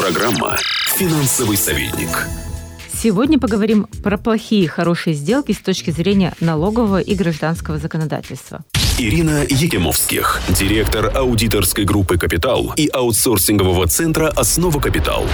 [0.00, 0.56] Программа
[0.96, 2.26] «Финансовый советник».
[2.90, 8.64] Сегодня поговорим про плохие и хорошие сделки с точки зрения налогового и гражданского законодательства.
[8.98, 15.26] Ирина Егемовских, директор аудиторской группы «Капитал» и аутсорсингового центра «Основа Капитал».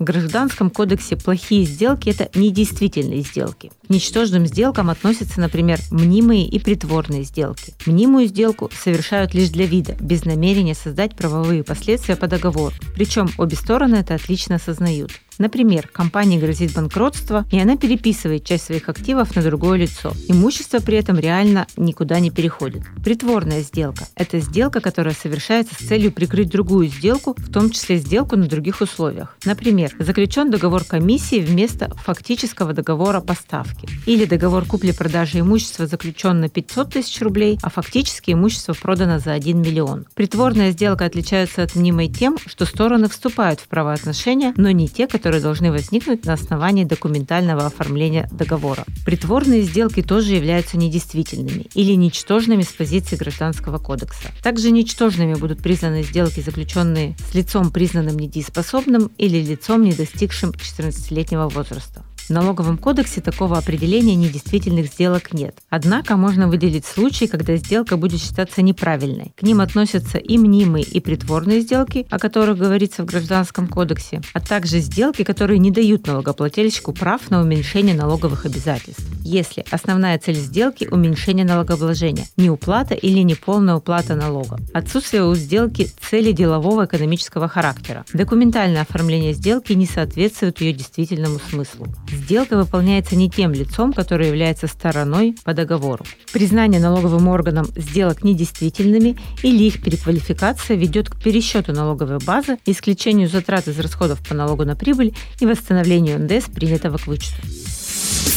[0.00, 3.70] В Гражданском кодексе плохие сделки– это недействительные сделки.
[3.86, 7.74] К ничтожным сделкам относятся, например, мнимые и притворные сделки.
[7.84, 12.74] Мнимую сделку совершают лишь для вида, без намерения создать правовые последствия по договору.
[12.94, 15.10] Причем обе стороны это отлично осознают.
[15.40, 20.12] Например, компании грозит банкротство, и она переписывает часть своих активов на другое лицо.
[20.28, 22.82] Имущество при этом реально никуда не переходит.
[23.02, 28.36] Притворная сделка– это сделка, которая совершается с целью прикрыть другую сделку, в том числе сделку
[28.36, 29.34] на других условиях.
[29.46, 33.88] Например, заключен договор комиссии вместо фактического договора поставки.
[34.04, 39.58] Или договор купли-продажи имущества заключен на 500 тысяч рублей, а фактически имущество продано за 1
[39.58, 40.04] миллион.
[40.14, 45.29] Притворная сделка отличается от мнимой тем, что стороны вступают в правоотношения, но не те, которые
[45.30, 48.84] которые должны возникнуть на основании документального оформления договора.
[49.06, 54.32] Притворные сделки тоже являются недействительными или ничтожными с позиции Гражданского кодекса.
[54.42, 61.48] Также ничтожными будут признаны сделки, заключенные с лицом, признанным недееспособным или лицом, не достигшим 14-летнего
[61.48, 62.02] возраста.
[62.30, 65.56] В налоговом кодексе такого определения недействительных сделок нет.
[65.68, 69.32] Однако можно выделить случаи, когда сделка будет считаться неправильной.
[69.36, 74.40] К ним относятся и мнимые, и притворные сделки, о которых говорится в Гражданском кодексе, а
[74.40, 79.04] также сделки, которые не дают налогоплательщику прав на уменьшение налоговых обязательств.
[79.24, 84.60] Если основная цель сделки– уменьшение налогообложения, не уплата или неполная уплата налога.
[84.72, 88.04] Отсутствие у сделки цели делового экономического характера.
[88.12, 91.88] Документальное оформление сделки не соответствует ее действительному смыслу
[92.20, 96.04] сделка выполняется не тем лицом, которое является стороной по договору.
[96.32, 103.68] Признание налоговым органам сделок недействительными или их переквалификация ведет к пересчету налоговой базы, исключению затрат
[103.68, 107.42] из расходов по налогу на прибыль и восстановлению НДС, принятого к вычету.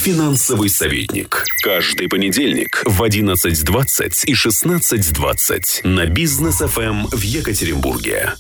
[0.03, 1.45] Финансовый советник.
[1.61, 8.33] Каждый понедельник в 11.20 и 16.20 на бизнес ФМ в Екатеринбурге.